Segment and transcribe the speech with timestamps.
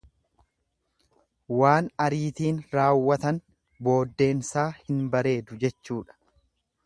[1.57, 3.39] Waan aritiin raawwatan
[3.89, 6.19] booddeensaa hin bareedu jechuudha.